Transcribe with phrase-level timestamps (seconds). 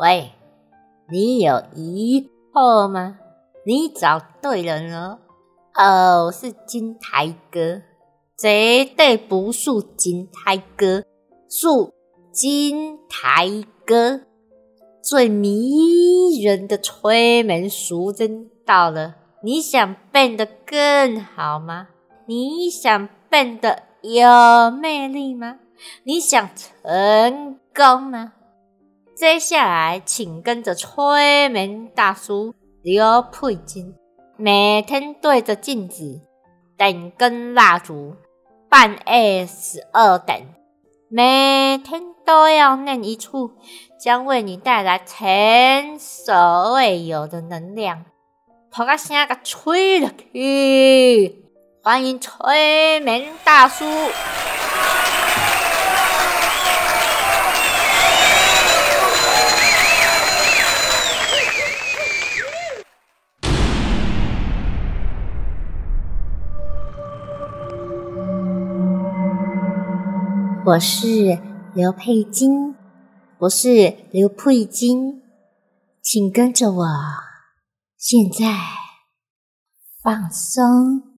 [0.00, 0.32] 喂，
[1.10, 3.18] 你有疑惑吗？
[3.66, 5.18] 你找对人了。
[5.74, 7.82] 哦，是金台哥，
[8.34, 11.04] 绝对不是金台哥，
[11.50, 11.68] 是
[12.32, 14.22] 金台哥。
[15.02, 21.88] 最迷人的催眠术真到了，你想变得更好吗？
[22.24, 25.58] 你想变得有魅力吗？
[26.04, 28.32] 你想成功吗？
[29.20, 33.94] 接下来，请跟着催眠大叔刘佩金，
[34.38, 36.22] 每天对着镜子
[36.78, 38.16] 点根蜡烛，
[38.70, 40.46] 半夜十二点，
[41.10, 43.50] 每天都要念一处，
[44.02, 48.06] 将为你带来前所未有的能量。
[48.70, 51.44] 把个声给吹了去！
[51.82, 53.84] 欢迎催眠大叔。
[70.66, 71.38] 我是
[71.74, 72.74] 刘佩金，
[73.38, 75.22] 我是刘佩金，
[76.02, 76.86] 请跟着我，
[77.96, 78.46] 现在
[80.02, 81.16] 放松，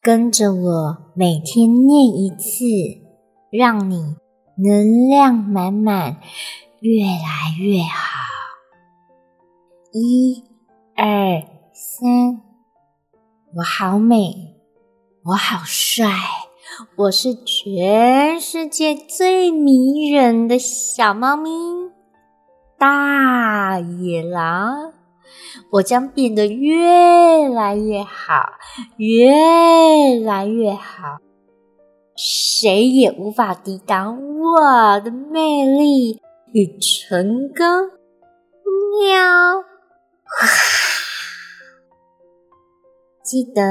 [0.00, 2.64] 跟着我每天念一次，
[3.50, 4.14] 让你
[4.56, 6.20] 能量满满，
[6.80, 8.28] 越来越好。
[9.92, 10.44] 一、
[10.94, 11.42] 二、
[11.74, 12.40] 三，
[13.56, 14.54] 我好美，
[15.24, 16.06] 我好帅。
[16.96, 21.50] 我是全世界最迷人的小猫咪，
[22.78, 24.92] 大野狼。
[25.72, 28.52] 我将变得越来越好，
[28.96, 31.18] 越来越好，
[32.16, 36.20] 谁也无法抵挡我的魅力
[36.52, 37.90] 与成功。
[39.00, 39.64] 喵！
[43.24, 43.62] 记得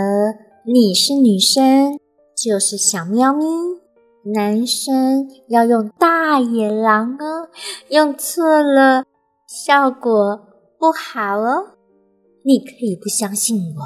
[0.66, 2.01] 你是女生。
[2.44, 3.46] 就是小喵咪，
[4.34, 7.50] 男生要用大野狼哦，
[7.90, 9.04] 用错了
[9.46, 10.42] 效果
[10.80, 11.76] 不好哦。
[12.44, 13.84] 你可以不相信我，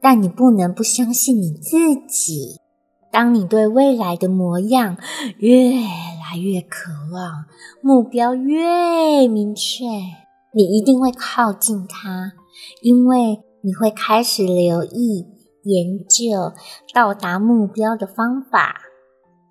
[0.00, 2.56] 但你不能不相信你自己。
[3.12, 4.96] 当你对未来的模样
[5.36, 7.44] 越来越渴望，
[7.82, 9.84] 目标越明确，
[10.54, 12.32] 你一定会靠近它，
[12.80, 15.26] 因为你会开始留意。
[15.68, 16.54] 研究
[16.94, 18.80] 到达目标的方法，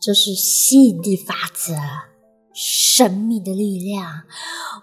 [0.02, 1.76] 这是吸引力法则，
[2.54, 4.24] 神秘的力量。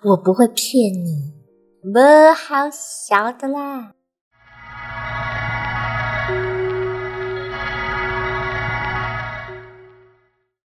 [0.04, 1.32] 我不会骗你，
[1.92, 1.98] 不
[2.32, 3.94] 好笑的啦。